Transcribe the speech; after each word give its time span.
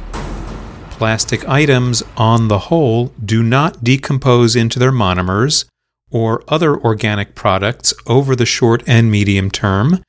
Plastic 0.91 1.47
items, 1.47 2.03
on 2.17 2.48
the 2.48 2.58
whole, 2.58 3.12
do 3.23 3.42
not 3.42 3.84
decompose 3.84 4.56
into 4.56 4.78
their 4.78 4.92
monomers 4.92 5.67
or 6.11 6.42
other 6.48 6.77
organic 6.77 7.34
products 7.34 7.92
over 8.06 8.34
the 8.34 8.47
short 8.47 8.83
and 8.86 9.11
medium 9.11 9.51
term, 9.51 10.03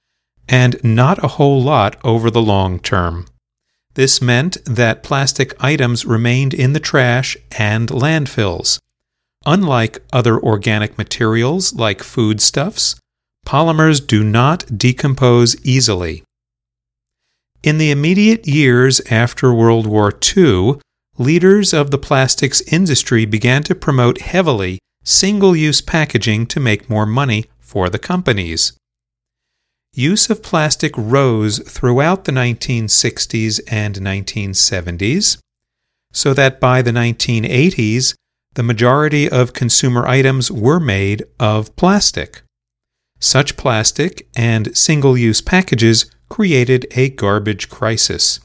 and 0.48 0.82
not 0.84 1.24
a 1.24 1.36
whole 1.36 1.62
lot 1.62 1.98
over 2.04 2.32
the 2.32 2.42
long 2.42 2.80
term. 2.80 3.26
This 3.94 4.22
meant 4.22 4.58
that 4.66 5.04
plastic 5.04 5.54
items 5.64 6.06
remained 6.06 6.54
in 6.54 6.74
the 6.74 6.80
trash 6.80 7.36
and 7.58 7.90
landfills. 7.90 8.80
Unlike 9.46 10.00
other 10.14 10.40
organic 10.40 10.98
materials 10.98 11.74
like 11.74 12.04
foodstuffs, 12.04 12.96
polymers 13.46 14.06
do 14.06 14.24
not 14.24 14.78
decompose 14.78 15.56
easily. 15.66 16.24
In 17.64 17.78
the 17.78 17.92
immediate 17.92 18.48
years 18.48 19.02
after 19.12 19.54
World 19.54 19.86
War 19.86 20.12
II, 20.36 20.80
leaders 21.18 21.74
of 21.74 21.92
the 21.92 21.98
plastics 21.98 22.62
industry 22.62 23.26
began 23.26 23.62
to 23.64 23.76
promote 23.76 24.22
heavily 24.22 24.80
single 25.04 25.56
use 25.56 25.82
packaging 25.82 26.46
to 26.48 26.60
make 26.60 26.90
more 26.90 27.06
money 27.06 27.46
for 27.60 27.90
the 27.90 28.00
companies 28.00 28.74
use 29.94 30.30
of 30.30 30.42
plastic 30.42 30.94
rose 30.98 31.60
throughout 31.60 32.26
the 32.26 32.32
1960s 32.32 33.60
and 33.68 33.96
1970s, 33.96 35.38
so 36.14 36.34
that 36.34 36.60
by 36.60 36.82
the 36.82 36.92
1980s, 36.92 38.16
the 38.54 38.64
majority 38.64 39.30
of 39.30 39.54
consumer 39.54 40.06
items 40.08 40.52
were 40.52 40.80
made 40.80 41.24
of 41.40 41.76
plastic. 41.76 42.42
Such 43.20 43.56
plastic 43.56 44.28
and 44.36 44.76
single 44.76 45.18
use 45.18 45.42
packages 45.42 46.10
created 46.30 46.88
a 46.92 47.10
garbage 47.10 47.70
crisis. 47.70 48.40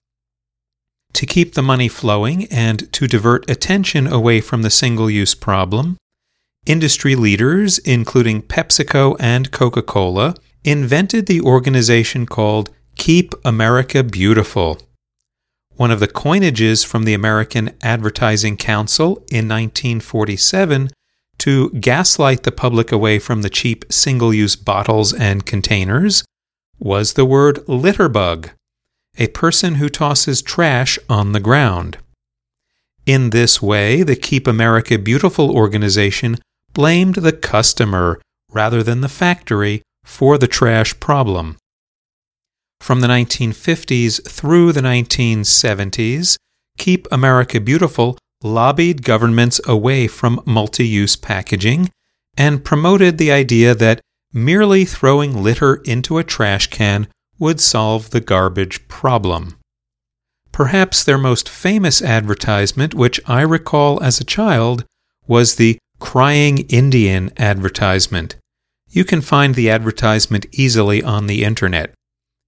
To 1.14 1.26
keep 1.26 1.54
the 1.54 1.62
money 1.62 1.88
flowing 1.88 2.44
and 2.46 2.92
to 2.92 3.06
divert 3.06 3.48
attention 3.48 4.06
away 4.06 4.40
from 4.40 4.62
the 4.62 4.70
single 4.70 5.08
use 5.08 5.34
problem, 5.34 5.96
industry 6.66 7.16
leaders, 7.16 7.78
including 7.78 8.42
PepsiCo 8.42 9.16
and 9.18 9.50
Coca 9.50 9.82
Cola, 9.82 10.34
invented 10.66 11.26
the 11.26 11.40
organization 11.40 12.26
called 12.26 12.70
Keep 12.96 13.34
America 13.44 14.02
Beautiful. 14.02 14.78
One 15.76 15.92
of 15.92 16.00
the 16.00 16.08
coinages 16.08 16.84
from 16.84 17.04
the 17.04 17.14
American 17.14 17.70
Advertising 17.82 18.56
Council 18.56 19.18
in 19.30 19.46
1947 19.46 20.90
to 21.38 21.70
gaslight 21.70 22.42
the 22.42 22.50
public 22.50 22.90
away 22.90 23.20
from 23.20 23.42
the 23.42 23.50
cheap 23.50 23.84
single 23.92 24.34
use 24.34 24.56
bottles 24.56 25.12
and 25.12 25.46
containers 25.46 26.24
was 26.80 27.12
the 27.12 27.24
word 27.24 27.58
litterbug, 27.68 28.50
a 29.18 29.28
person 29.28 29.76
who 29.76 29.88
tosses 29.88 30.42
trash 30.42 30.98
on 31.08 31.30
the 31.30 31.40
ground. 31.40 31.98
In 33.06 33.30
this 33.30 33.62
way, 33.62 34.02
the 34.02 34.16
Keep 34.16 34.48
America 34.48 34.98
Beautiful 34.98 35.56
organization 35.56 36.38
blamed 36.72 37.16
the 37.16 37.32
customer 37.32 38.20
rather 38.50 38.82
than 38.82 39.00
the 39.00 39.08
factory 39.08 39.82
for 40.06 40.38
the 40.38 40.46
trash 40.46 40.98
problem. 41.00 41.58
From 42.80 43.00
the 43.00 43.08
1950s 43.08 44.26
through 44.26 44.72
the 44.72 44.80
1970s, 44.80 46.36
Keep 46.78 47.08
America 47.10 47.60
Beautiful 47.60 48.16
lobbied 48.42 49.02
governments 49.02 49.60
away 49.66 50.06
from 50.06 50.40
multi 50.46 50.86
use 50.86 51.16
packaging 51.16 51.90
and 52.36 52.64
promoted 52.64 53.18
the 53.18 53.32
idea 53.32 53.74
that 53.74 54.00
merely 54.32 54.84
throwing 54.84 55.42
litter 55.42 55.76
into 55.84 56.18
a 56.18 56.24
trash 56.24 56.68
can 56.68 57.08
would 57.38 57.60
solve 57.60 58.10
the 58.10 58.20
garbage 58.20 58.86
problem. 58.88 59.56
Perhaps 60.52 61.04
their 61.04 61.18
most 61.18 61.48
famous 61.48 62.00
advertisement, 62.00 62.94
which 62.94 63.20
I 63.26 63.42
recall 63.42 64.02
as 64.02 64.20
a 64.20 64.24
child, 64.24 64.84
was 65.26 65.56
the 65.56 65.78
Crying 65.98 66.58
Indian 66.68 67.32
advertisement. 67.38 68.36
You 68.96 69.04
can 69.04 69.20
find 69.20 69.54
the 69.54 69.68
advertisement 69.68 70.46
easily 70.52 71.02
on 71.02 71.26
the 71.26 71.44
internet. 71.44 71.92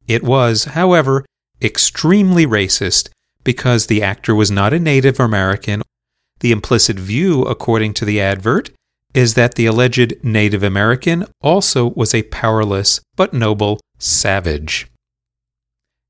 It 0.06 0.22
was, 0.24 0.64
however, 0.64 1.26
extremely 1.60 2.46
racist 2.46 3.10
because 3.44 3.86
the 3.86 4.02
actor 4.02 4.34
was 4.34 4.50
not 4.50 4.72
a 4.72 4.78
Native 4.78 5.20
American. 5.20 5.82
The 6.40 6.52
implicit 6.52 6.98
view, 6.98 7.42
according 7.42 7.92
to 7.94 8.06
the 8.06 8.18
advert, 8.22 8.70
is 9.12 9.34
that 9.34 9.56
the 9.56 9.66
alleged 9.66 10.14
Native 10.22 10.62
American 10.62 11.26
also 11.42 11.90
was 11.90 12.14
a 12.14 12.22
powerless 12.22 13.02
but 13.14 13.34
noble 13.34 13.78
savage. 13.98 14.86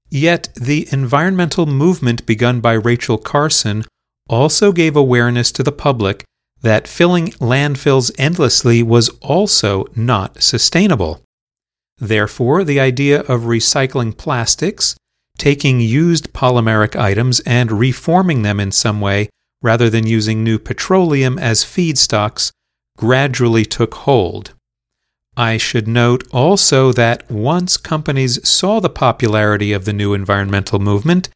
Yet 0.08 0.50
the 0.54 0.86
environmental 0.92 1.66
movement 1.66 2.26
begun 2.26 2.60
by 2.60 2.74
Rachel 2.74 3.18
Carson 3.18 3.84
also 4.28 4.70
gave 4.70 4.94
awareness 4.94 5.50
to 5.50 5.64
the 5.64 5.72
public 5.72 6.22
that 6.62 6.88
filling 6.88 7.28
landfills 7.32 8.10
endlessly 8.18 8.82
was 8.82 9.08
also 9.20 9.86
not 9.94 10.42
sustainable. 10.42 11.22
Therefore, 11.98 12.64
the 12.64 12.80
idea 12.80 13.20
of 13.22 13.42
recycling 13.42 14.16
plastics, 14.16 14.96
taking 15.36 15.80
used 15.80 16.32
polymeric 16.32 16.96
items 16.96 17.40
and 17.40 17.72
reforming 17.72 18.42
them 18.42 18.60
in 18.60 18.72
some 18.72 19.00
way 19.00 19.28
rather 19.62 19.90
than 19.90 20.06
using 20.06 20.42
new 20.42 20.58
petroleum 20.58 21.38
as 21.38 21.64
feedstocks 21.64 22.50
gradually 22.96 23.64
took 23.64 23.94
hold. 23.94 24.54
I 25.36 25.56
should 25.56 25.86
note 25.86 26.24
also 26.32 26.92
that 26.92 27.30
once 27.30 27.76
companies 27.76 28.46
saw 28.48 28.80
the 28.80 28.90
popularity 28.90 29.72
of 29.72 29.84
the 29.84 29.92
new 29.92 30.12
environmental 30.12 30.80
movement, 30.80 31.28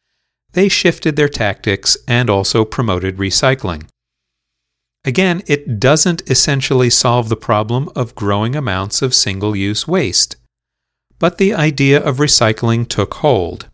they 0.51 0.67
shifted 0.67 1.15
their 1.15 1.29
tactics 1.29 1.95
and 2.07 2.29
also 2.29 2.65
promoted 2.65 3.17
recycling. 3.17 3.87
Again, 5.05 5.43
it 5.47 5.79
doesn't 5.79 6.29
essentially 6.29 6.89
solve 6.89 7.29
the 7.29 7.35
problem 7.35 7.89
of 7.95 8.15
growing 8.15 8.55
amounts 8.55 9.01
of 9.01 9.13
single 9.13 9.55
use 9.55 9.87
waste. 9.87 10.37
But 11.19 11.37
the 11.37 11.53
idea 11.53 12.01
of 12.01 12.17
recycling 12.17 12.87
took 12.87 13.15
hold. 13.15 13.69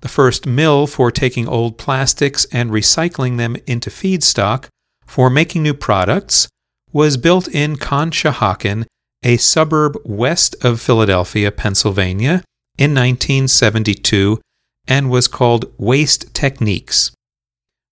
The 0.00 0.08
first 0.08 0.46
mill 0.46 0.86
for 0.86 1.10
taking 1.10 1.48
old 1.48 1.78
plastics 1.78 2.44
and 2.52 2.70
recycling 2.70 3.38
them 3.38 3.56
into 3.66 3.88
feedstock 3.88 4.66
for 5.06 5.30
making 5.30 5.62
new 5.62 5.74
products 5.74 6.48
was 6.92 7.16
built 7.16 7.48
in 7.48 7.76
Conshohocken 7.76 8.84
a 9.22 9.38
suburb 9.38 9.96
west 10.04 10.54
of 10.62 10.80
Philadelphia, 10.80 11.50
Pennsylvania, 11.50 12.44
in 12.76 12.90
1972 12.90 14.38
and 14.86 15.10
was 15.10 15.26
called 15.26 15.72
Waste 15.78 16.32
Techniques. 16.34 17.10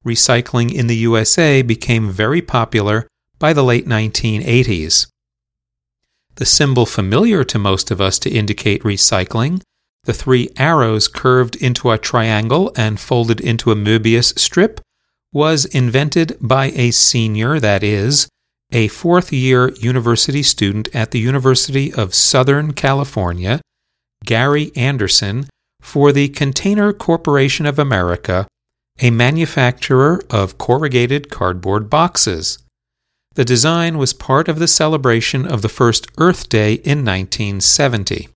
Recycling 0.04 0.72
in 0.72 0.86
the 0.86 0.96
USA 0.96 1.62
became 1.62 2.10
very 2.10 2.42
popular 2.42 3.06
by 3.38 3.52
the 3.52 3.64
late 3.64 3.86
1980s. 3.86 5.06
The 6.36 6.46
symbol 6.46 6.86
familiar 6.86 7.44
to 7.44 7.58
most 7.58 7.90
of 7.90 8.00
us 8.00 8.18
to 8.20 8.30
indicate 8.30 8.82
recycling, 8.82 9.62
the 10.04 10.12
three 10.12 10.48
arrows 10.56 11.06
curved 11.06 11.56
into 11.56 11.90
a 11.90 11.98
triangle 11.98 12.72
and 12.76 12.98
folded 12.98 13.40
into 13.40 13.70
a 13.70 13.76
Möbius 13.76 14.38
strip, 14.38 14.80
was 15.32 15.64
invented 15.66 16.36
by 16.40 16.66
a 16.72 16.90
senior, 16.90 17.60
that 17.60 17.82
is, 17.82 18.28
a 18.72 18.88
fourth 18.88 19.32
year 19.32 19.70
university 19.74 20.42
student 20.42 20.88
at 20.94 21.10
the 21.10 21.20
University 21.20 21.92
of 21.92 22.14
Southern 22.14 22.72
California, 22.72 23.60
Gary 24.24 24.72
Anderson, 24.74 25.46
for 25.80 26.12
the 26.12 26.28
Container 26.28 26.92
Corporation 26.92 27.66
of 27.66 27.78
America, 27.78 28.46
a 29.00 29.10
manufacturer 29.10 30.22
of 30.30 30.58
corrugated 30.58 31.30
cardboard 31.30 31.88
boxes. 31.88 32.58
The 33.34 33.44
design 33.44 33.96
was 33.96 34.12
part 34.12 34.48
of 34.48 34.58
the 34.58 34.68
celebration 34.68 35.46
of 35.46 35.62
the 35.62 35.68
first 35.68 36.06
Earth 36.18 36.48
Day 36.48 36.74
in 36.74 37.04
1970. 37.04 38.28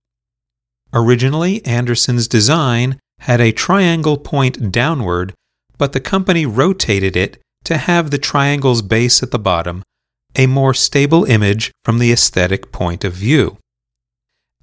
Originally, 0.92 1.64
Anderson's 1.66 2.26
design 2.26 2.98
had 3.20 3.40
a 3.40 3.52
triangle 3.52 4.16
point 4.16 4.72
downward, 4.72 5.34
but 5.76 5.92
the 5.92 6.00
company 6.00 6.46
rotated 6.46 7.16
it 7.16 7.38
to 7.64 7.76
have 7.76 8.10
the 8.10 8.18
triangle's 8.18 8.80
base 8.80 9.22
at 9.22 9.30
the 9.30 9.38
bottom, 9.38 9.82
a 10.36 10.46
more 10.46 10.72
stable 10.72 11.24
image 11.24 11.72
from 11.84 11.98
the 11.98 12.12
aesthetic 12.12 12.72
point 12.72 13.04
of 13.04 13.12
view. 13.12 13.58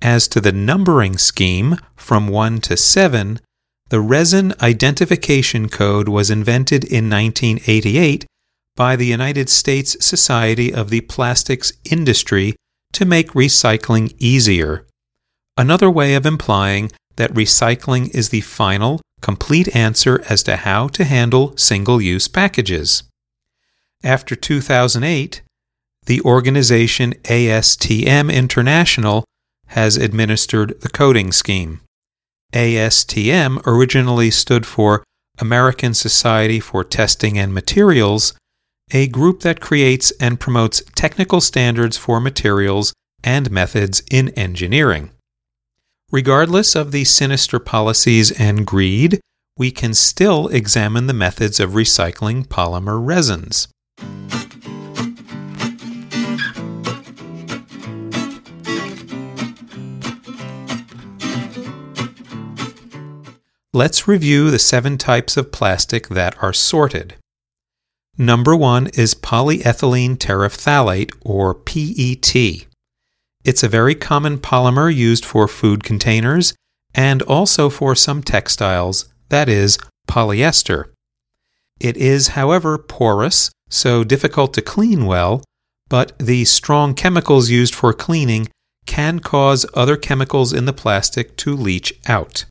As 0.01 0.27
to 0.29 0.41
the 0.41 0.51
numbering 0.51 1.17
scheme 1.17 1.77
from 1.95 2.27
1 2.27 2.61
to 2.61 2.77
7, 2.77 3.39
the 3.93 4.01
resin 4.01 4.55
identification 4.59 5.69
code 5.69 6.09
was 6.09 6.31
invented 6.31 6.83
in 6.83 7.11
1988 7.11 8.25
by 8.75 8.95
the 8.95 9.05
United 9.05 9.47
States 9.47 9.95
Society 10.03 10.73
of 10.73 10.89
the 10.89 11.01
Plastics 11.01 11.71
Industry 11.85 12.55
to 12.91 13.05
make 13.05 13.33
recycling 13.33 14.15
easier. 14.17 14.87
Another 15.57 15.91
way 15.91 16.15
of 16.15 16.25
implying 16.25 16.91
that 17.17 17.35
recycling 17.35 18.09
is 18.15 18.29
the 18.29 18.41
final, 18.41 18.99
complete 19.21 19.75
answer 19.75 20.23
as 20.27 20.41
to 20.41 20.55
how 20.55 20.87
to 20.87 21.03
handle 21.03 21.55
single 21.55 22.01
use 22.01 22.27
packages. 22.27 23.03
After 24.03 24.35
2008, 24.35 25.43
the 26.07 26.19
organization 26.21 27.13
ASTM 27.25 28.33
International 28.33 29.23
has 29.67 29.97
administered 29.97 30.81
the 30.81 30.89
coding 30.89 31.31
scheme. 31.31 31.81
ASTM 32.53 33.61
originally 33.65 34.31
stood 34.31 34.65
for 34.65 35.03
American 35.39 35.93
Society 35.93 36.59
for 36.59 36.83
Testing 36.83 37.37
and 37.37 37.53
Materials, 37.53 38.33
a 38.91 39.07
group 39.07 39.41
that 39.41 39.59
creates 39.59 40.11
and 40.19 40.39
promotes 40.39 40.83
technical 40.95 41.41
standards 41.41 41.97
for 41.97 42.19
materials 42.19 42.93
and 43.23 43.49
methods 43.49 44.03
in 44.11 44.29
engineering. 44.29 45.11
Regardless 46.11 46.75
of 46.75 46.91
the 46.91 47.05
sinister 47.05 47.57
policies 47.57 48.31
and 48.39 48.67
greed, 48.67 49.19
we 49.57 49.71
can 49.71 49.93
still 49.93 50.47
examine 50.49 51.07
the 51.07 51.13
methods 51.13 51.59
of 51.59 51.71
recycling 51.71 52.45
polymer 52.45 53.03
resins. 53.03 53.67
Let's 63.75 64.07
review 64.07 64.51
the 64.51 64.59
seven 64.59 64.99
types 64.99 65.35
of 65.35 65.51
plastic 65.51 66.09
that 66.09 66.37
are 66.43 66.53
sorted. 66.53 67.15
Number 68.19 68.55
one 68.55 68.85
is 68.93 69.15
polyethylene 69.15 70.17
terephthalate, 70.17 71.11
or 71.21 71.55
PET. 71.55 72.67
It's 73.43 73.63
a 73.63 73.67
very 73.67 73.95
common 73.95 74.37
polymer 74.37 74.93
used 74.93 75.25
for 75.25 75.47
food 75.47 75.83
containers 75.83 76.53
and 76.93 77.23
also 77.23 77.71
for 77.71 77.95
some 77.95 78.21
textiles, 78.21 79.11
that 79.29 79.49
is, 79.49 79.79
polyester. 80.07 80.91
It 81.79 81.97
is, 81.97 82.29
however, 82.29 82.77
porous, 82.77 83.49
so 83.69 84.03
difficult 84.03 84.53
to 84.53 84.61
clean 84.61 85.07
well, 85.07 85.43
but 85.89 86.11
the 86.19 86.45
strong 86.45 86.93
chemicals 86.93 87.49
used 87.49 87.73
for 87.73 87.91
cleaning 87.91 88.49
can 88.85 89.19
cause 89.19 89.65
other 89.73 89.97
chemicals 89.97 90.53
in 90.53 90.65
the 90.65 90.73
plastic 90.73 91.35
to 91.37 91.55
leach 91.55 91.99
out. 92.05 92.45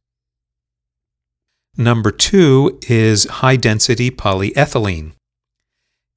Number 1.77 2.11
two 2.11 2.79
is 2.89 3.25
high 3.25 3.57
density 3.57 4.11
polyethylene. 4.11 5.13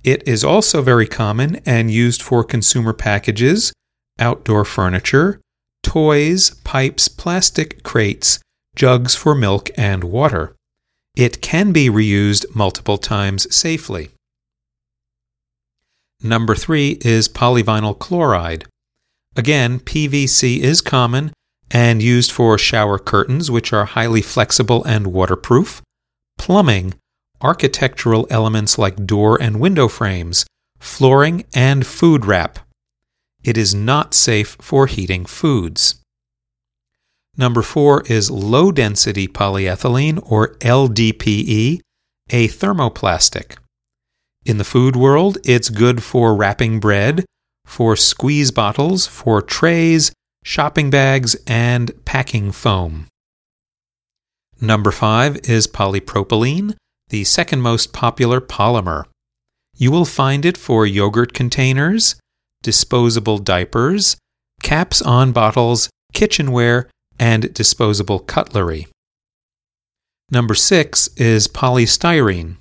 It 0.04 0.28
is 0.28 0.44
also 0.44 0.82
very 0.82 1.08
common 1.08 1.62
and 1.66 1.90
used 1.90 2.22
for 2.22 2.44
consumer 2.44 2.94
packages, 2.94 3.74
outdoor 4.20 4.66
furniture, 4.66 5.40
toys, 5.82 6.52
pipes, 6.64 7.08
plastic 7.08 7.84
crates, 7.84 8.40
jugs 8.76 9.16
for 9.16 9.34
milk 9.34 9.70
and 9.78 10.04
water. 10.04 10.56
It 11.16 11.42
can 11.42 11.72
be 11.72 11.90
reused 11.90 12.54
multiple 12.54 12.98
times 12.98 13.54
safely. 13.56 14.10
Number 16.22 16.56
three 16.56 16.98
is 17.02 17.30
polyvinyl 17.30 17.98
chloride. 17.98 18.66
Again, 19.38 19.80
PVC 19.80 20.60
is 20.60 20.82
common 20.82 21.32
and 21.72 22.02
used 22.02 22.32
for 22.32 22.58
shower 22.58 23.00
curtains, 23.00 23.50
which 23.50 23.74
are 23.74 23.86
highly 23.86 24.22
flexible 24.22 24.84
and 24.84 25.08
waterproof, 25.08 25.82
plumbing, 26.38 26.94
architectural 27.42 28.28
elements 28.30 28.78
like 28.78 29.06
door 29.06 29.42
and 29.42 29.60
window 29.60 29.88
frames, 29.88 30.46
flooring, 30.80 31.46
and 31.54 31.86
food 31.86 32.26
wrap. 32.26 32.60
It 33.44 33.58
is 33.58 33.76
not 33.76 34.14
safe 34.14 34.58
for 34.60 34.88
heating 34.88 35.26
foods. 35.26 35.96
Number 37.38 37.62
four 37.62 38.04
is 38.04 38.32
low 38.32 38.72
density 38.72 39.28
polyethylene, 39.28 40.20
or 40.32 40.56
LDPE, 40.60 41.80
a 42.30 42.48
thermoplastic. 42.48 43.58
In 44.46 44.58
the 44.58 44.64
food 44.64 44.96
world, 44.96 45.38
it's 45.44 45.70
good 45.70 46.02
for 46.02 46.36
wrapping 46.36 46.80
bread, 46.80 47.26
for 47.66 47.96
squeeze 47.96 48.52
bottles, 48.52 49.06
for 49.06 49.42
trays, 49.42 50.12
shopping 50.46 50.92
bags, 50.92 51.36
and 51.48 51.92
packing 52.06 52.52
foam. 52.52 53.08
Number 54.62 54.92
five 54.92 55.38
is 55.50 55.66
polypropylene, 55.68 56.76
the 57.10 57.24
second 57.24 57.62
most 57.62 57.94
popular 57.94 58.40
polymer. 58.40 59.06
You 59.76 59.92
will 59.92 60.06
find 60.06 60.46
it 60.46 60.56
for 60.56 60.86
yogurt 60.86 61.34
containers, 61.34 62.16
disposable 62.62 63.40
diapers, 63.40 64.18
caps 64.62 65.02
on 65.02 65.32
bottles, 65.32 65.90
kitchenware, 66.14 66.90
and 67.20 67.52
disposable 67.52 68.20
cutlery. 68.20 68.88
Number 70.30 70.54
six 70.54 71.08
is 71.18 71.48
polystyrene. 71.48 72.58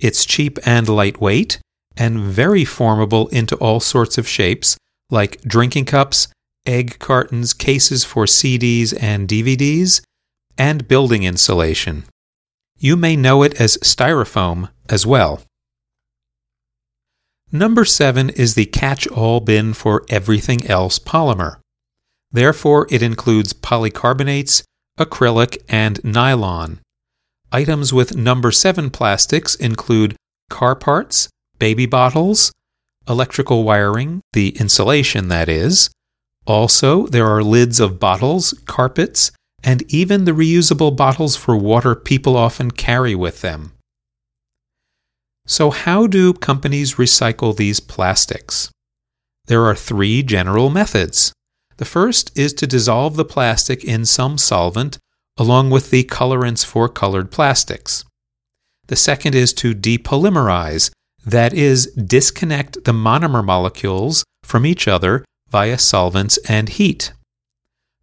It's 0.00 0.24
cheap 0.24 0.58
and 0.66 0.88
lightweight, 0.88 1.60
and 1.96 2.18
very 2.18 2.64
formable 2.64 3.28
into 3.28 3.54
all 3.56 3.78
sorts 3.78 4.18
of 4.18 4.26
shapes, 4.26 4.76
like 5.08 5.40
drinking 5.42 5.84
cups, 5.84 6.28
egg 6.66 6.98
cartons, 6.98 7.52
cases 7.52 8.04
for 8.04 8.24
CDs 8.24 8.96
and 9.00 9.28
DVDs, 9.28 10.02
and 10.58 10.88
building 10.88 11.22
insulation. 11.22 12.04
You 12.78 12.96
may 12.96 13.16
know 13.16 13.42
it 13.42 13.60
as 13.60 13.78
styrofoam 13.78 14.70
as 14.88 15.06
well. 15.06 15.42
Number 17.52 17.84
seven 17.84 18.30
is 18.30 18.54
the 18.54 18.66
catch 18.66 19.06
all 19.06 19.40
bin 19.40 19.72
for 19.72 20.04
everything 20.08 20.66
else 20.66 20.98
polymer. 20.98 21.58
Therefore, 22.32 22.86
it 22.90 23.02
includes 23.02 23.52
polycarbonates, 23.52 24.62
acrylic, 24.98 25.58
and 25.68 26.02
nylon. 26.04 26.80
Items 27.52 27.92
with 27.92 28.16
number 28.16 28.50
seven 28.50 28.90
plastics 28.90 29.54
include 29.54 30.16
car 30.50 30.74
parts, 30.74 31.28
baby 31.58 31.86
bottles, 31.86 32.52
electrical 33.08 33.62
wiring, 33.62 34.20
the 34.32 34.50
insulation 34.58 35.28
that 35.28 35.48
is, 35.48 35.88
also, 36.46 37.06
there 37.06 37.26
are 37.26 37.42
lids 37.42 37.80
of 37.80 37.98
bottles, 37.98 38.52
carpets, 38.66 39.32
and 39.62 39.82
even 39.92 40.24
the 40.24 40.32
reusable 40.32 40.96
bottles 40.96 41.36
for 41.36 41.56
water 41.56 41.94
people 41.94 42.36
often 42.36 42.70
carry 42.70 43.14
with 43.14 43.40
them. 43.40 43.72
So, 45.46 45.70
how 45.70 46.06
do 46.06 46.32
companies 46.32 46.94
recycle 46.94 47.56
these 47.56 47.80
plastics? 47.80 48.70
There 49.46 49.64
are 49.64 49.74
three 49.74 50.22
general 50.22 50.70
methods. 50.70 51.32
The 51.76 51.84
first 51.84 52.36
is 52.36 52.52
to 52.54 52.66
dissolve 52.66 53.16
the 53.16 53.24
plastic 53.24 53.84
in 53.84 54.04
some 54.04 54.38
solvent 54.38 54.98
along 55.38 55.70
with 55.70 55.90
the 55.90 56.04
colorants 56.04 56.64
for 56.64 56.88
colored 56.88 57.30
plastics. 57.30 58.04
The 58.86 58.96
second 58.96 59.34
is 59.34 59.52
to 59.54 59.74
depolymerize, 59.74 60.90
that 61.24 61.52
is, 61.52 61.86
disconnect 61.92 62.84
the 62.84 62.92
monomer 62.92 63.44
molecules 63.44 64.24
from 64.42 64.64
each 64.64 64.88
other 64.88 65.24
via 65.48 65.78
solvents 65.78 66.38
and 66.48 66.68
heat. 66.68 67.12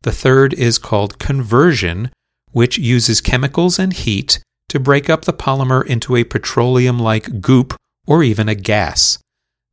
The 0.04 0.12
third 0.12 0.54
is 0.54 0.78
called 0.78 1.20
conversion, 1.20 2.12
which 2.52 2.78
uses 2.78 3.22
chemicals 3.22 3.80
and 3.80 3.94
heat 3.94 4.40
to 4.70 4.80
break 4.80 5.10
up 5.10 5.26
the 5.26 5.34
polymer 5.34 5.86
into 5.86 6.16
a 6.16 6.24
petroleum 6.24 7.00
like 7.00 7.42
goop 7.42 7.76
or 8.08 8.24
even 8.24 8.50
a 8.50 8.56
gas. 8.56 9.18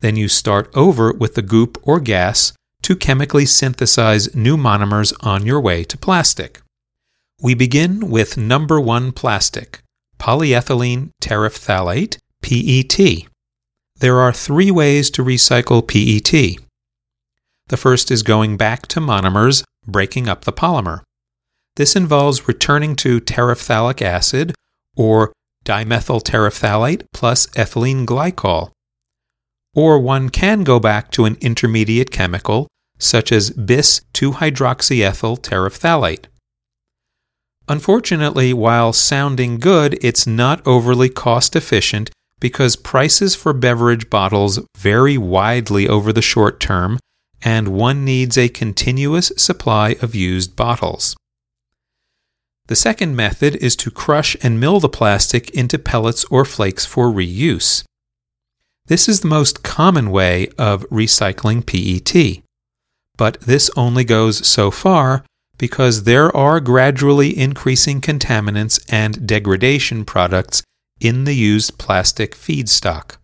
Then 0.00 0.16
you 0.16 0.28
start 0.28 0.70
over 0.74 1.12
with 1.12 1.34
the 1.34 1.42
goop 1.42 1.78
or 1.82 2.00
gas 2.00 2.52
to 2.82 2.96
chemically 2.96 3.46
synthesize 3.46 4.34
new 4.34 4.56
monomers 4.56 5.12
on 5.20 5.44
your 5.46 5.60
way 5.60 5.84
to 5.84 5.98
plastic. 5.98 6.60
We 7.42 7.54
begin 7.54 8.10
with 8.10 8.36
number 8.36 8.80
one 8.80 9.12
plastic, 9.12 9.82
polyethylene 10.18 11.10
terephthalate, 11.22 12.18
PET. 12.42 13.28
There 13.98 14.18
are 14.18 14.32
three 14.32 14.70
ways 14.70 15.10
to 15.10 15.24
recycle 15.24 15.86
PET. 15.86 16.64
The 17.70 17.76
first 17.76 18.10
is 18.10 18.24
going 18.24 18.56
back 18.56 18.88
to 18.88 19.00
monomers, 19.00 19.62
breaking 19.86 20.28
up 20.28 20.44
the 20.44 20.52
polymer. 20.52 21.02
This 21.76 21.94
involves 21.94 22.48
returning 22.48 22.96
to 22.96 23.20
terephthalic 23.20 24.02
acid 24.02 24.56
or 24.96 25.32
dimethyl 25.64 26.20
terephthalate 26.20 27.04
plus 27.12 27.46
ethylene 27.54 28.04
glycol. 28.06 28.72
Or 29.72 30.00
one 30.00 30.30
can 30.30 30.64
go 30.64 30.80
back 30.80 31.12
to 31.12 31.26
an 31.26 31.38
intermediate 31.40 32.10
chemical, 32.10 32.66
such 32.98 33.30
as 33.30 33.50
bis 33.50 34.00
2 34.14 34.32
hydroxyethyl 34.32 35.38
terephthalate. 35.38 36.24
Unfortunately, 37.68 38.52
while 38.52 38.92
sounding 38.92 39.60
good, 39.60 39.96
it's 40.04 40.26
not 40.26 40.60
overly 40.66 41.08
cost 41.08 41.54
efficient 41.54 42.10
because 42.40 42.74
prices 42.74 43.36
for 43.36 43.52
beverage 43.52 44.10
bottles 44.10 44.58
vary 44.76 45.16
widely 45.16 45.86
over 45.86 46.12
the 46.12 46.20
short 46.20 46.58
term, 46.58 46.98
and 47.42 47.68
one 47.68 48.04
needs 48.04 48.36
a 48.36 48.48
continuous 48.48 49.32
supply 49.36 49.96
of 50.02 50.14
used 50.14 50.56
bottles. 50.56 51.16
The 52.66 52.76
second 52.76 53.16
method 53.16 53.56
is 53.56 53.74
to 53.76 53.90
crush 53.90 54.36
and 54.42 54.60
mill 54.60 54.78
the 54.78 54.88
plastic 54.88 55.50
into 55.50 55.78
pellets 55.78 56.24
or 56.26 56.44
flakes 56.44 56.86
for 56.86 57.08
reuse. 57.08 57.82
This 58.86 59.08
is 59.08 59.20
the 59.20 59.28
most 59.28 59.62
common 59.62 60.10
way 60.10 60.48
of 60.58 60.88
recycling 60.88 61.66
PET. 61.66 62.42
But 63.16 63.40
this 63.40 63.70
only 63.76 64.04
goes 64.04 64.46
so 64.46 64.70
far 64.70 65.24
because 65.58 66.04
there 66.04 66.34
are 66.34 66.58
gradually 66.58 67.36
increasing 67.36 68.00
contaminants 68.00 68.82
and 68.88 69.26
degradation 69.26 70.04
products 70.04 70.62
in 71.00 71.24
the 71.24 71.34
used 71.34 71.76
plastic 71.76 72.34
feedstock. 72.34 73.16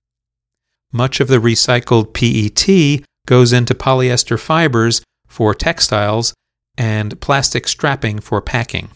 Much 0.92 1.20
of 1.20 1.28
the 1.28 1.38
recycled 1.38 2.12
PET 2.12 3.04
goes 3.26 3.52
into 3.52 3.74
polyester 3.74 4.38
fibers 4.38 5.02
for 5.28 5.54
textiles 5.54 6.32
and 6.78 7.20
plastic 7.20 7.68
strapping 7.68 8.20
for 8.20 8.40
packing. 8.40 8.88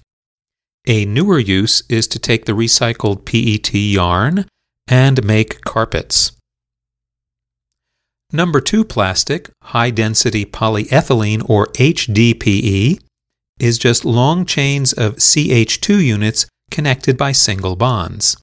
A 0.86 1.04
newer 1.04 1.38
use 1.38 1.82
is 1.88 2.06
to 2.08 2.18
take 2.18 2.46
the 2.46 2.52
recycled 2.52 3.24
PET 3.24 3.74
yarn 3.74 4.46
and 4.88 5.24
make 5.24 5.60
carpets. 5.62 6.32
Number 8.32 8.60
two 8.60 8.84
plastic, 8.84 9.50
high 9.62 9.90
density 9.90 10.44
polyethylene 10.44 11.48
or 11.48 11.66
HDPE, 11.68 13.00
is 13.58 13.78
just 13.78 14.04
long 14.04 14.46
chains 14.46 14.92
of 14.92 15.16
CH2 15.16 16.02
units 16.02 16.46
connected 16.70 17.18
by 17.18 17.32
single 17.32 17.76
bonds. 17.76 18.36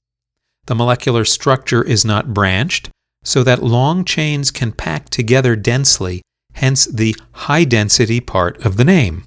The 0.67 0.75
molecular 0.75 1.23
structure 1.25 1.81
is 1.81 2.03
not 2.03 2.33
branched, 2.33 2.89
so 3.27 3.43
that 3.43 3.61
long 3.61 4.05
chains 4.05 4.51
can 4.51 4.71
pack 4.71 5.09
together 5.09 5.53
densely, 5.53 6.21
hence 6.53 6.85
the 6.85 7.13
high 7.33 7.65
density 7.65 8.21
part 8.21 8.65
of 8.65 8.77
the 8.77 8.85
name. 8.85 9.25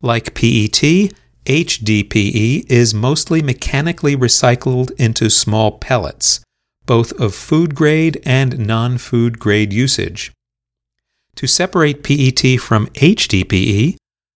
Like 0.00 0.34
PET, 0.34 1.10
HDPE 1.44 2.70
is 2.70 2.94
mostly 2.94 3.42
mechanically 3.42 4.16
recycled 4.16 4.92
into 5.00 5.30
small 5.30 5.78
pellets, 5.78 6.38
both 6.86 7.10
of 7.20 7.34
food 7.34 7.74
grade 7.74 8.22
and 8.24 8.56
non 8.56 8.98
food 8.98 9.40
grade 9.40 9.72
usage. 9.72 10.30
To 11.34 11.48
separate 11.48 12.04
PET 12.04 12.60
from 12.60 12.86
HDPE, 12.86 13.96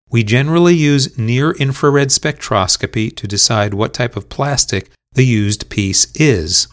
we 0.08 0.22
generally 0.22 0.76
use 0.76 1.18
near 1.18 1.50
infrared 1.50 2.10
spectroscopy 2.10 3.16
to 3.16 3.26
decide 3.26 3.74
what 3.74 3.92
type 3.92 4.14
of 4.14 4.28
plastic 4.28 4.88
the 5.14 5.26
used 5.26 5.68
piece 5.68 6.06
is. 6.14 6.68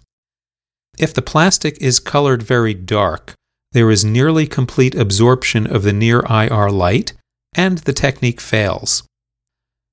If 0.97 1.13
the 1.13 1.21
plastic 1.21 1.77
is 1.81 1.99
colored 1.99 2.43
very 2.43 2.73
dark, 2.73 3.33
there 3.73 3.91
is 3.91 4.05
nearly 4.05 4.47
complete 4.47 4.95
absorption 4.95 5.67
of 5.67 5.83
the 5.83 5.93
near 5.93 6.23
IR 6.29 6.69
light, 6.71 7.13
and 7.53 7.79
the 7.79 7.93
technique 7.93 8.39
fails. 8.39 9.03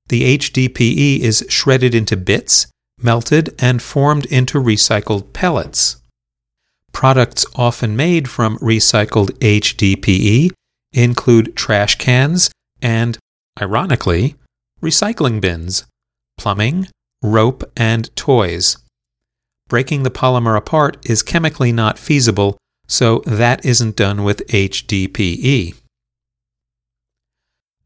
The 0.09 0.39
HDPE 0.39 1.21
is 1.21 1.45
shredded 1.49 1.95
into 1.95 2.17
bits, 2.17 2.67
melted, 3.01 3.55
and 3.59 3.83
formed 3.83 4.27
into 4.27 4.59
recycled 4.59 5.33
pellets. 5.33 5.97
Products 6.93 7.47
often 7.57 7.97
made 7.97 8.29
from 8.29 8.59
recycled 8.59 9.31
HDPE 9.39 10.53
include 10.93 11.57
trash 11.57 11.97
cans 11.97 12.51
and, 12.81 13.19
ironically, 13.61 14.37
recycling 14.83 15.41
bins, 15.41 15.85
plumbing, 16.37 16.89
rope, 17.23 17.65
and 17.77 18.15
toys. 18.15 18.77
Breaking 19.73 20.03
the 20.03 20.11
polymer 20.11 20.55
apart 20.55 20.99
is 21.09 21.23
chemically 21.23 21.73
not 21.73 21.99
feasible, 21.99 22.59
so 22.89 23.21
that 23.21 23.65
isn't 23.65 23.97
done 23.97 24.23
with 24.23 24.47
HDPE. 24.49 25.75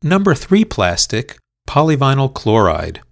Number 0.03 0.35
3 0.35 0.65
plastic 0.65 1.39
polyvinyl 1.69 2.35
chloride. 2.35 3.03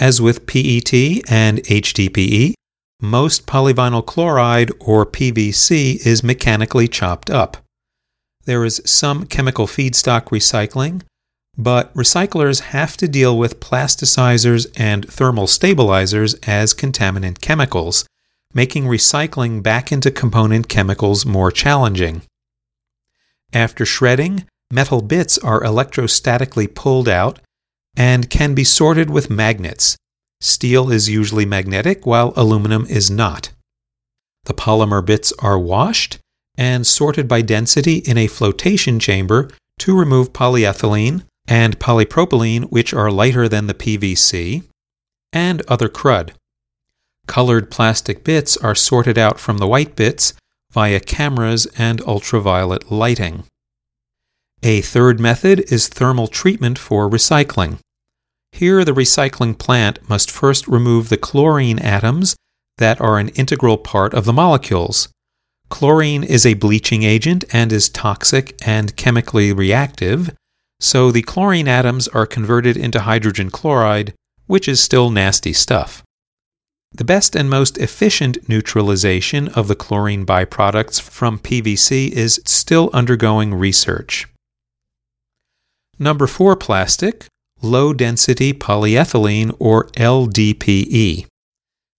As 0.00 0.20
with 0.20 0.46
PET 0.46 0.92
and 1.30 1.58
HDPE, 1.58 2.54
most 3.00 3.46
polyvinyl 3.46 4.04
chloride, 4.04 4.72
or 4.80 5.06
PVC, 5.06 6.04
is 6.04 6.24
mechanically 6.24 6.88
chopped 6.88 7.30
up. 7.30 7.58
There 8.46 8.64
is 8.64 8.82
some 8.84 9.26
chemical 9.26 9.68
feedstock 9.68 10.30
recycling, 10.30 11.02
but 11.58 11.92
recyclers 11.94 12.60
have 12.60 12.96
to 12.98 13.08
deal 13.08 13.36
with 13.36 13.60
plasticizers 13.60 14.66
and 14.76 15.10
thermal 15.10 15.46
stabilizers 15.46 16.34
as 16.46 16.74
contaminant 16.74 17.40
chemicals, 17.40 18.06
making 18.52 18.84
recycling 18.84 19.62
back 19.62 19.90
into 19.90 20.10
component 20.10 20.68
chemicals 20.68 21.24
more 21.24 21.50
challenging. 21.50 22.22
After 23.52 23.86
shredding, 23.86 24.44
metal 24.70 25.00
bits 25.00 25.38
are 25.38 25.62
electrostatically 25.62 26.74
pulled 26.74 27.08
out 27.08 27.38
and 27.96 28.28
can 28.28 28.54
be 28.54 28.64
sorted 28.64 29.08
with 29.08 29.30
magnets. 29.30 29.96
Steel 30.40 30.90
is 30.90 31.08
usually 31.08 31.46
magnetic, 31.46 32.04
while 32.04 32.34
aluminum 32.36 32.84
is 32.86 33.10
not. 33.10 33.52
The 34.44 34.54
polymer 34.54 35.04
bits 35.04 35.32
are 35.38 35.58
washed 35.58 36.18
and 36.58 36.86
sorted 36.86 37.26
by 37.26 37.40
density 37.40 37.96
in 37.98 38.18
a 38.18 38.26
flotation 38.26 39.00
chamber 39.00 39.50
to 39.78 39.98
remove 39.98 40.32
polyethylene 40.32 41.22
and 41.48 41.78
polypropylene, 41.78 42.64
which 42.70 42.92
are 42.92 43.10
lighter 43.10 43.48
than 43.48 43.66
the 43.66 43.74
PVC, 43.74 44.64
and 45.32 45.62
other 45.68 45.88
crud. 45.88 46.30
Colored 47.26 47.70
plastic 47.70 48.24
bits 48.24 48.56
are 48.56 48.74
sorted 48.74 49.18
out 49.18 49.38
from 49.38 49.58
the 49.58 49.66
white 49.66 49.96
bits 49.96 50.32
via 50.72 51.00
cameras 51.00 51.66
and 51.78 52.00
ultraviolet 52.02 52.90
lighting. 52.90 53.44
A 54.62 54.80
third 54.80 55.20
method 55.20 55.60
is 55.72 55.88
thermal 55.88 56.28
treatment 56.28 56.78
for 56.78 57.08
recycling. 57.08 57.78
Here, 58.52 58.84
the 58.84 58.92
recycling 58.92 59.58
plant 59.58 59.98
must 60.08 60.30
first 60.30 60.66
remove 60.66 61.08
the 61.08 61.16
chlorine 61.16 61.78
atoms 61.78 62.36
that 62.78 63.00
are 63.00 63.18
an 63.18 63.28
integral 63.30 63.78
part 63.78 64.14
of 64.14 64.24
the 64.24 64.32
molecules. 64.32 65.08
Chlorine 65.68 66.24
is 66.24 66.46
a 66.46 66.54
bleaching 66.54 67.02
agent 67.02 67.44
and 67.52 67.72
is 67.72 67.88
toxic 67.88 68.56
and 68.66 68.96
chemically 68.96 69.52
reactive, 69.52 70.30
so 70.80 71.10
the 71.10 71.22
chlorine 71.22 71.68
atoms 71.68 72.08
are 72.08 72.26
converted 72.26 72.76
into 72.76 73.00
hydrogen 73.00 73.50
chloride, 73.50 74.12
which 74.46 74.68
is 74.68 74.80
still 74.80 75.10
nasty 75.10 75.52
stuff. 75.52 76.02
The 76.92 77.04
best 77.04 77.36
and 77.36 77.50
most 77.50 77.76
efficient 77.78 78.48
neutralization 78.48 79.48
of 79.48 79.68
the 79.68 79.74
chlorine 79.74 80.24
byproducts 80.24 81.00
from 81.00 81.38
PVC 81.38 82.10
is 82.10 82.40
still 82.46 82.90
undergoing 82.92 83.54
research. 83.54 84.26
Number 85.98 86.26
4 86.26 86.56
plastic, 86.56 87.26
low 87.62 87.92
density 87.92 88.52
polyethylene 88.52 89.54
or 89.58 89.86
LDPE. 89.88 91.26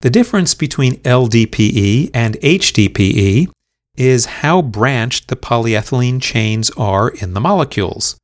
The 0.02 0.10
difference 0.10 0.54
between 0.54 0.98
LDPE 0.98 2.12
and 2.14 2.36
HDPE 2.36 3.50
is 3.96 4.26
how 4.26 4.62
branched 4.62 5.28
the 5.28 5.36
polyethylene 5.36 6.22
chains 6.22 6.70
are 6.78 7.10
in 7.10 7.34
the 7.34 7.42
molecules. 7.42 8.16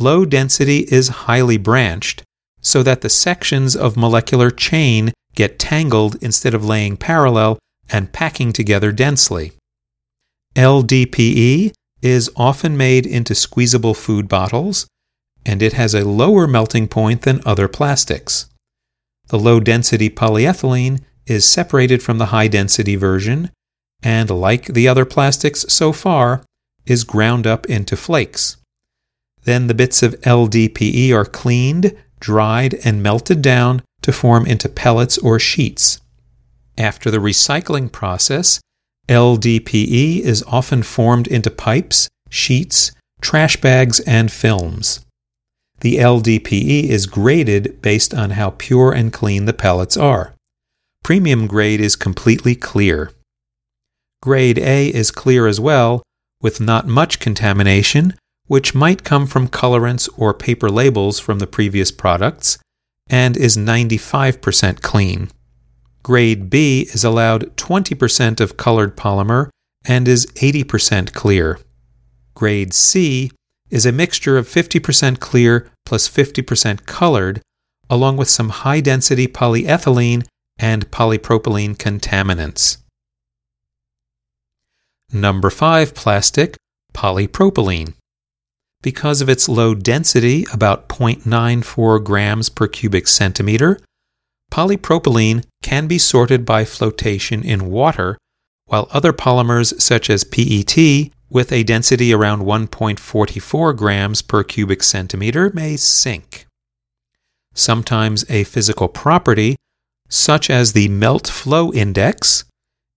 Low 0.00 0.24
density 0.24 0.78
is 0.90 1.08
highly 1.08 1.58
branched, 1.58 2.22
so 2.62 2.82
that 2.82 3.02
the 3.02 3.10
sections 3.10 3.76
of 3.76 3.98
molecular 3.98 4.50
chain 4.50 5.12
get 5.34 5.58
tangled 5.58 6.16
instead 6.22 6.54
of 6.54 6.64
laying 6.64 6.96
parallel 6.96 7.58
and 7.90 8.12
packing 8.12 8.52
together 8.52 8.92
densely. 8.92 9.52
LDPE 10.56 11.72
is 12.02 12.30
often 12.34 12.76
made 12.76 13.06
into 13.06 13.34
squeezable 13.34 13.94
food 13.94 14.26
bottles, 14.26 14.86
and 15.44 15.62
it 15.62 15.74
has 15.74 15.94
a 15.94 16.08
lower 16.08 16.46
melting 16.46 16.88
point 16.88 17.22
than 17.22 17.42
other 17.44 17.68
plastics. 17.68 18.46
The 19.28 19.38
low 19.38 19.60
density 19.60 20.08
polyethylene 20.08 21.00
is 21.26 21.44
separated 21.44 22.02
from 22.02 22.18
the 22.18 22.26
high 22.26 22.48
density 22.48 22.96
version, 22.96 23.50
and 24.02 24.30
like 24.30 24.66
the 24.66 24.88
other 24.88 25.04
plastics 25.04 25.66
so 25.68 25.92
far, 25.92 26.42
is 26.86 27.04
ground 27.04 27.46
up 27.46 27.66
into 27.66 27.96
flakes. 27.96 28.56
Then 29.44 29.66
the 29.66 29.74
bits 29.74 30.02
of 30.02 30.20
LDPE 30.20 31.12
are 31.12 31.24
cleaned, 31.24 31.96
dried, 32.20 32.74
and 32.84 33.02
melted 33.02 33.42
down 33.42 33.82
to 34.02 34.12
form 34.12 34.46
into 34.46 34.68
pellets 34.68 35.18
or 35.18 35.38
sheets. 35.38 36.00
After 36.76 37.10
the 37.10 37.18
recycling 37.18 37.90
process, 37.90 38.60
LDPE 39.08 40.20
is 40.20 40.44
often 40.46 40.82
formed 40.82 41.26
into 41.26 41.50
pipes, 41.50 42.08
sheets, 42.28 42.92
trash 43.20 43.56
bags, 43.60 44.00
and 44.00 44.30
films. 44.30 45.04
The 45.80 45.96
LDPE 45.96 46.84
is 46.84 47.06
graded 47.06 47.80
based 47.82 48.14
on 48.14 48.30
how 48.30 48.50
pure 48.50 48.92
and 48.92 49.12
clean 49.12 49.46
the 49.46 49.52
pellets 49.52 49.96
are. 49.96 50.34
Premium 51.02 51.46
grade 51.46 51.80
is 51.80 51.96
completely 51.96 52.54
clear. 52.54 53.12
Grade 54.22 54.58
A 54.58 54.88
is 54.88 55.10
clear 55.10 55.46
as 55.46 55.58
well, 55.58 56.02
with 56.42 56.60
not 56.60 56.86
much 56.86 57.18
contamination, 57.18 58.14
which 58.50 58.74
might 58.74 59.04
come 59.04 59.28
from 59.28 59.46
colorants 59.46 60.08
or 60.16 60.34
paper 60.34 60.68
labels 60.68 61.20
from 61.20 61.38
the 61.38 61.46
previous 61.46 61.92
products, 61.92 62.58
and 63.08 63.36
is 63.36 63.56
95% 63.56 64.82
clean. 64.82 65.30
Grade 66.02 66.50
B 66.50 66.88
is 66.92 67.04
allowed 67.04 67.56
20% 67.56 68.40
of 68.40 68.56
colored 68.56 68.96
polymer 68.96 69.50
and 69.84 70.08
is 70.08 70.26
80% 70.34 71.12
clear. 71.12 71.60
Grade 72.34 72.74
C 72.74 73.30
is 73.70 73.86
a 73.86 73.92
mixture 73.92 74.36
of 74.36 74.48
50% 74.48 75.20
clear 75.20 75.70
plus 75.86 76.08
50% 76.08 76.86
colored, 76.86 77.40
along 77.88 78.16
with 78.16 78.28
some 78.28 78.48
high 78.48 78.80
density 78.80 79.28
polyethylene 79.28 80.26
and 80.58 80.90
polypropylene 80.90 81.76
contaminants. 81.76 82.78
Number 85.12 85.50
5 85.50 85.94
plastic, 85.94 86.56
polypropylene. 86.92 87.94
Because 88.82 89.20
of 89.20 89.28
its 89.28 89.48
low 89.48 89.74
density, 89.74 90.46
about 90.52 90.88
0.94 90.88 92.02
grams 92.02 92.48
per 92.48 92.66
cubic 92.66 93.06
centimeter, 93.08 93.78
polypropylene 94.50 95.44
can 95.62 95.86
be 95.86 95.98
sorted 95.98 96.46
by 96.46 96.64
flotation 96.64 97.42
in 97.42 97.70
water, 97.70 98.16
while 98.66 98.88
other 98.90 99.12
polymers 99.12 99.78
such 99.80 100.08
as 100.08 100.24
PET 100.24 101.10
with 101.28 101.52
a 101.52 101.62
density 101.62 102.12
around 102.12 102.42
1.44 102.42 103.76
grams 103.76 104.22
per 104.22 104.42
cubic 104.42 104.82
centimeter 104.82 105.50
may 105.54 105.76
sink. 105.76 106.46
Sometimes 107.54 108.24
a 108.30 108.44
physical 108.44 108.88
property, 108.88 109.56
such 110.08 110.48
as 110.48 110.72
the 110.72 110.88
melt 110.88 111.28
flow 111.28 111.72
index, 111.72 112.44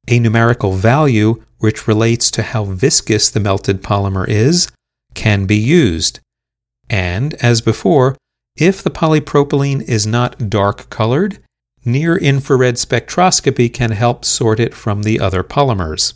a 0.07 0.19
numerical 0.19 0.73
value 0.73 1.43
which 1.59 1.87
relates 1.87 2.31
to 2.31 2.43
how 2.43 2.63
viscous 2.65 3.29
the 3.29 3.39
melted 3.39 3.83
polymer 3.83 4.27
is, 4.27 4.69
can 5.13 5.45
be 5.45 5.57
used. 5.57 6.19
And, 6.89 7.33
as 7.35 7.61
before, 7.61 8.15
if 8.55 8.83
the 8.83 8.91
polypropylene 8.91 9.81
is 9.81 10.05
not 10.05 10.49
dark 10.49 10.89
colored, 10.89 11.39
near 11.85 12.15
infrared 12.15 12.75
spectroscopy 12.75 13.73
can 13.73 13.91
help 13.91 14.23
sort 14.23 14.59
it 14.59 14.73
from 14.73 15.03
the 15.03 15.19
other 15.19 15.43
polymers. 15.43 16.13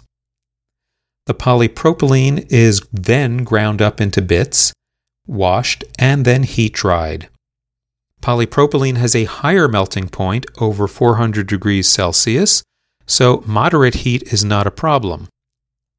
The 1.26 1.34
polypropylene 1.34 2.50
is 2.52 2.82
then 2.92 3.44
ground 3.44 3.82
up 3.82 4.00
into 4.00 4.22
bits, 4.22 4.72
washed, 5.26 5.84
and 6.00 6.26
then 6.26 6.44
heat 6.44 6.74
dried. 6.74 7.28
Polypropylene 8.22 8.98
has 8.98 9.16
a 9.16 9.26
higher 9.26 9.68
melting 9.68 10.10
point, 10.10 10.46
over 10.60 10.88
400 10.88 11.48
degrees 11.48 11.88
Celsius, 11.88 12.64
so 13.06 13.44
moderate 13.46 13.96
heat 13.96 14.24
is 14.34 14.44
not 14.44 14.68
a 14.68 14.72
problem. 14.72 15.28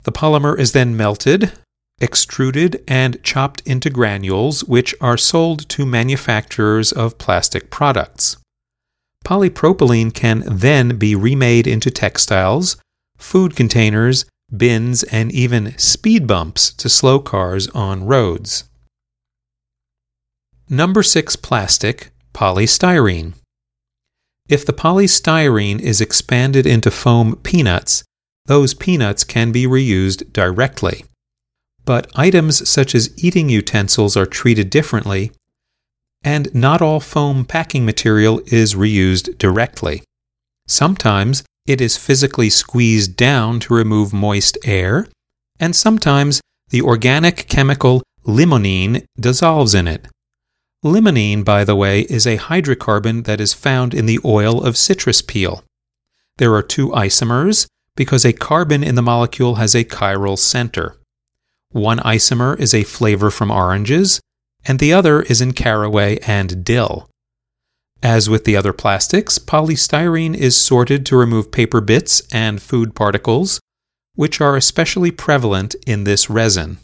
The 0.04 0.12
polymer 0.12 0.58
is 0.58 0.72
then 0.72 0.96
melted, 0.96 1.52
extruded, 2.00 2.82
and 2.86 3.22
chopped 3.22 3.60
into 3.66 3.90
granules, 3.90 4.64
which 4.64 4.94
are 5.00 5.16
sold 5.16 5.68
to 5.68 5.84
manufacturers 5.84 6.92
of 6.92 7.18
plastic 7.18 7.70
products. 7.70 8.36
Polypropylene 9.24 10.14
can 10.14 10.42
then 10.46 10.96
be 10.96 11.14
remade 11.14 11.66
into 11.66 11.90
textiles, 11.90 12.76
food 13.16 13.56
containers, 13.56 14.24
bins, 14.56 15.02
and 15.04 15.30
even 15.32 15.76
speed 15.76 16.26
bumps 16.26 16.72
to 16.72 16.88
slow 16.88 17.18
cars 17.18 17.68
on 17.68 18.06
roads. 18.06 18.64
Number 20.70 21.02
6 21.02 21.36
plastic, 21.36 22.10
polystyrene. 22.32 23.34
If 24.48 24.64
the 24.64 24.72
polystyrene 24.72 25.80
is 25.80 26.00
expanded 26.00 26.66
into 26.66 26.90
foam 26.90 27.36
peanuts, 27.42 28.04
those 28.46 28.72
peanuts 28.72 29.24
can 29.24 29.52
be 29.52 29.66
reused 29.66 30.32
directly. 30.32 31.04
But 31.88 32.10
items 32.14 32.68
such 32.68 32.94
as 32.94 33.14
eating 33.16 33.48
utensils 33.48 34.14
are 34.14 34.26
treated 34.26 34.68
differently, 34.68 35.32
and 36.22 36.54
not 36.54 36.82
all 36.82 37.00
foam 37.00 37.46
packing 37.46 37.86
material 37.86 38.42
is 38.44 38.74
reused 38.74 39.38
directly. 39.38 40.02
Sometimes 40.66 41.44
it 41.66 41.80
is 41.80 41.96
physically 41.96 42.50
squeezed 42.50 43.16
down 43.16 43.58
to 43.60 43.72
remove 43.72 44.12
moist 44.12 44.58
air, 44.64 45.08
and 45.58 45.74
sometimes 45.74 46.42
the 46.68 46.82
organic 46.82 47.48
chemical 47.48 48.02
limonene 48.26 49.06
dissolves 49.18 49.74
in 49.74 49.88
it. 49.88 50.08
Limonene, 50.84 51.42
by 51.42 51.64
the 51.64 51.74
way, 51.74 52.02
is 52.02 52.26
a 52.26 52.36
hydrocarbon 52.36 53.24
that 53.24 53.40
is 53.40 53.54
found 53.54 53.94
in 53.94 54.04
the 54.04 54.20
oil 54.26 54.62
of 54.62 54.76
citrus 54.76 55.22
peel. 55.22 55.64
There 56.36 56.52
are 56.52 56.62
two 56.62 56.90
isomers 56.90 57.66
because 57.96 58.26
a 58.26 58.34
carbon 58.34 58.84
in 58.84 58.94
the 58.94 59.00
molecule 59.00 59.54
has 59.54 59.74
a 59.74 59.84
chiral 59.84 60.36
center. 60.36 60.94
One 61.70 61.98
isomer 61.98 62.58
is 62.58 62.72
a 62.72 62.84
flavor 62.84 63.30
from 63.30 63.50
oranges, 63.50 64.20
and 64.64 64.78
the 64.78 64.92
other 64.92 65.22
is 65.22 65.40
in 65.40 65.52
caraway 65.52 66.18
and 66.20 66.64
dill. 66.64 67.08
As 68.02 68.30
with 68.30 68.44
the 68.44 68.56
other 68.56 68.72
plastics, 68.72 69.38
polystyrene 69.38 70.34
is 70.34 70.56
sorted 70.56 71.04
to 71.06 71.16
remove 71.16 71.50
paper 71.50 71.80
bits 71.80 72.22
and 72.32 72.62
food 72.62 72.94
particles, 72.94 73.60
which 74.14 74.40
are 74.40 74.56
especially 74.56 75.10
prevalent 75.10 75.74
in 75.86 76.04
this 76.04 76.30
resin. 76.30 76.78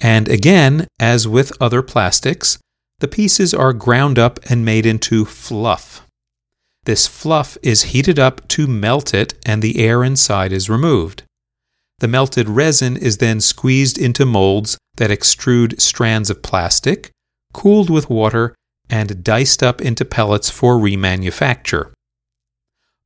And 0.00 0.28
again, 0.28 0.86
as 1.00 1.26
with 1.26 1.52
other 1.60 1.82
plastics, 1.82 2.58
the 2.98 3.08
pieces 3.08 3.52
are 3.52 3.72
ground 3.72 4.18
up 4.18 4.38
and 4.48 4.64
made 4.64 4.86
into 4.86 5.24
fluff. 5.24 6.06
This 6.84 7.06
fluff 7.06 7.56
is 7.62 7.84
heated 7.84 8.18
up 8.18 8.46
to 8.48 8.66
melt 8.66 9.14
it, 9.14 9.34
and 9.46 9.62
the 9.62 9.78
air 9.78 10.02
inside 10.04 10.52
is 10.52 10.68
removed. 10.68 11.22
The 12.02 12.08
melted 12.08 12.48
resin 12.48 12.96
is 12.96 13.18
then 13.18 13.40
squeezed 13.40 13.96
into 13.96 14.26
molds 14.26 14.76
that 14.96 15.10
extrude 15.10 15.80
strands 15.80 16.30
of 16.30 16.42
plastic, 16.42 17.12
cooled 17.52 17.90
with 17.90 18.10
water, 18.10 18.56
and 18.90 19.22
diced 19.22 19.62
up 19.62 19.80
into 19.80 20.04
pellets 20.04 20.50
for 20.50 20.78
remanufacture. 20.78 21.92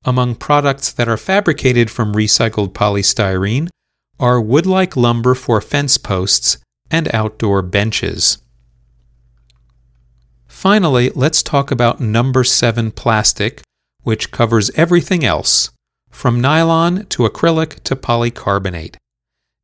Among 0.07 0.35
products 0.35 0.91
that 0.93 1.11
are 1.11 1.19
fabricated 1.19 1.91
from 1.91 2.15
recycled 2.15 2.73
polystyrene 2.73 3.69
are 4.19 4.41
wood-like 4.41 4.97
lumber 4.97 5.35
for 5.35 5.61
fence 5.61 5.99
posts 5.99 6.57
and 6.91 7.15
outdoor 7.15 7.61
benches. 7.61 8.39
Finally, 10.49 11.11
let's 11.15 11.43
talk 11.43 11.71
about 11.71 12.01
number 12.01 12.43
7 12.43 12.93
plastic, 12.93 13.61
which 14.05 14.31
covers 14.31 14.71
everything 14.71 15.23
else, 15.23 15.71
from 16.17 16.41
nylon 16.41 17.05
to 17.11 17.25
acrylic 17.25 17.83
to 17.83 17.95
polycarbonate. 17.95 18.97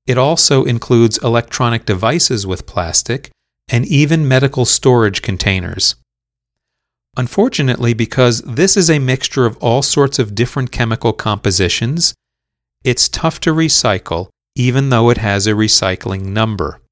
It 0.06 0.18
also 0.18 0.64
includes 0.64 1.16
electronic 1.18 1.86
devices 1.86 2.46
with 2.46 2.66
plastic 2.66 3.30
and 3.70 3.86
even 3.86 4.28
medical 4.28 4.66
storage 4.66 5.22
containers. 5.22 5.94
Unfortunately, 7.16 7.94
because 7.94 8.42
this 8.42 8.76
is 8.76 8.90
a 8.90 8.98
mixture 8.98 9.46
of 9.46 9.56
all 9.58 9.80
sorts 9.80 10.18
of 10.18 10.34
different 10.34 10.70
chemical 10.70 11.14
compositions, 11.14 12.12
it's 12.84 13.08
tough 13.08 13.40
to 13.40 13.54
recycle 13.54 14.28
even 14.54 14.90
though 14.90 15.08
it 15.08 15.16
has 15.16 15.46
a 15.46 15.52
recycling 15.52 16.24
number. 16.24 16.82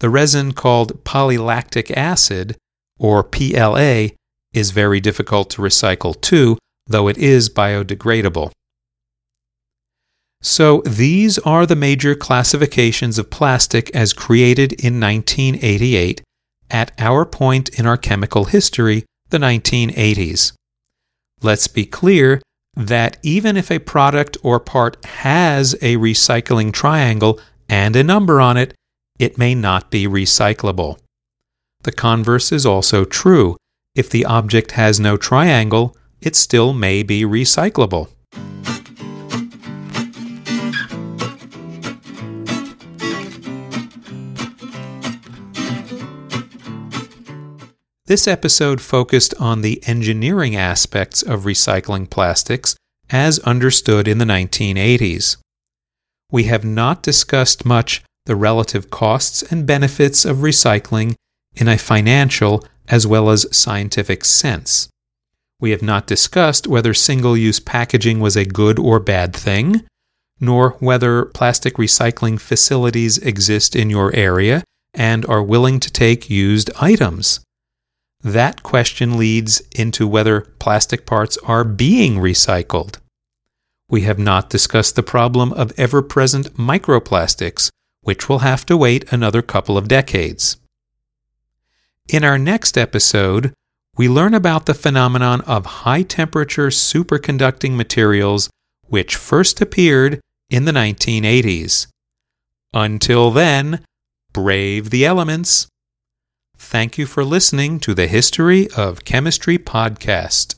The 0.00 0.10
resin 0.10 0.52
called 0.52 1.04
polylactic 1.04 1.96
acid, 1.96 2.56
or 2.98 3.22
PLA, 3.22 4.08
is 4.52 4.72
very 4.72 4.98
difficult 4.98 5.50
to 5.50 5.62
recycle 5.62 6.20
too, 6.20 6.58
though 6.86 7.08
it 7.08 7.18
is 7.18 7.48
biodegradable. 7.48 8.50
So 10.42 10.82
these 10.86 11.38
are 11.40 11.66
the 11.66 11.76
major 11.76 12.14
classifications 12.14 13.18
of 13.18 13.30
plastic 13.30 13.90
as 13.94 14.12
created 14.12 14.72
in 14.72 15.00
1988 15.00 16.22
at 16.70 16.92
our 16.98 17.24
point 17.24 17.68
in 17.78 17.86
our 17.86 17.96
chemical 17.96 18.44
history 18.44 19.04
the 19.30 19.38
1980s. 19.38 20.52
Let's 21.42 21.66
be 21.68 21.84
clear 21.84 22.40
that 22.74 23.16
even 23.22 23.56
if 23.56 23.70
a 23.70 23.78
product 23.78 24.36
or 24.42 24.60
part 24.60 25.04
has 25.04 25.74
a 25.74 25.96
recycling 25.96 26.72
triangle 26.72 27.40
and 27.68 27.96
a 27.96 28.04
number 28.04 28.40
on 28.40 28.56
it, 28.56 28.74
it 29.18 29.38
may 29.38 29.54
not 29.54 29.90
be 29.90 30.06
recyclable. 30.06 30.98
The 31.82 31.92
converse 31.92 32.52
is 32.52 32.66
also 32.66 33.04
true. 33.04 33.56
If 33.94 34.10
the 34.10 34.26
object 34.26 34.72
has 34.72 35.00
no 35.00 35.16
triangle, 35.16 35.96
it 36.26 36.34
still 36.34 36.72
may 36.72 37.04
be 37.04 37.22
recyclable. 37.22 38.08
This 48.06 48.26
episode 48.26 48.80
focused 48.80 49.34
on 49.38 49.62
the 49.62 49.80
engineering 49.86 50.56
aspects 50.56 51.22
of 51.22 51.42
recycling 51.42 52.10
plastics 52.10 52.74
as 53.08 53.38
understood 53.40 54.08
in 54.08 54.18
the 54.18 54.24
1980s. 54.24 55.36
We 56.32 56.44
have 56.44 56.64
not 56.64 57.04
discussed 57.04 57.64
much 57.64 58.02
the 58.24 58.34
relative 58.34 58.90
costs 58.90 59.44
and 59.44 59.64
benefits 59.64 60.24
of 60.24 60.38
recycling 60.38 61.14
in 61.54 61.68
a 61.68 61.78
financial 61.78 62.66
as 62.88 63.06
well 63.06 63.30
as 63.30 63.46
scientific 63.56 64.24
sense. 64.24 64.88
We 65.58 65.70
have 65.70 65.82
not 65.82 66.06
discussed 66.06 66.66
whether 66.66 66.92
single 66.92 67.36
use 67.36 67.60
packaging 67.60 68.20
was 68.20 68.36
a 68.36 68.44
good 68.44 68.78
or 68.78 69.00
bad 69.00 69.34
thing, 69.34 69.82
nor 70.38 70.70
whether 70.80 71.24
plastic 71.24 71.74
recycling 71.74 72.38
facilities 72.38 73.16
exist 73.18 73.74
in 73.74 73.88
your 73.88 74.14
area 74.14 74.62
and 74.92 75.24
are 75.26 75.42
willing 75.42 75.80
to 75.80 75.90
take 75.90 76.28
used 76.28 76.70
items. 76.80 77.40
That 78.22 78.62
question 78.62 79.16
leads 79.16 79.60
into 79.72 80.06
whether 80.06 80.42
plastic 80.58 81.06
parts 81.06 81.38
are 81.38 81.64
being 81.64 82.16
recycled. 82.16 82.98
We 83.88 84.02
have 84.02 84.18
not 84.18 84.50
discussed 84.50 84.96
the 84.96 85.02
problem 85.02 85.52
of 85.52 85.72
ever 85.78 86.02
present 86.02 86.54
microplastics, 86.54 87.70
which 88.02 88.28
will 88.28 88.40
have 88.40 88.66
to 88.66 88.76
wait 88.76 89.10
another 89.12 89.42
couple 89.42 89.78
of 89.78 89.88
decades. 89.88 90.56
In 92.08 92.24
our 92.24 92.38
next 92.38 92.76
episode, 92.76 93.52
we 93.96 94.08
learn 94.08 94.34
about 94.34 94.66
the 94.66 94.74
phenomenon 94.74 95.40
of 95.42 95.66
high 95.66 96.02
temperature 96.02 96.68
superconducting 96.68 97.74
materials, 97.76 98.50
which 98.86 99.16
first 99.16 99.60
appeared 99.60 100.20
in 100.50 100.64
the 100.64 100.72
1980s. 100.72 101.86
Until 102.74 103.30
then, 103.30 103.84
brave 104.32 104.90
the 104.90 105.06
elements. 105.06 105.66
Thank 106.58 106.98
you 106.98 107.06
for 107.06 107.24
listening 107.24 107.80
to 107.80 107.94
the 107.94 108.06
History 108.06 108.68
of 108.76 109.04
Chemistry 109.04 109.58
podcast. 109.58 110.56